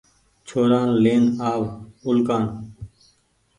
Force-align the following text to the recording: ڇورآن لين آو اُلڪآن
ڇورآن 0.47 0.87
لين 1.03 1.23
آو 1.51 1.61
اُلڪآن 2.05 2.43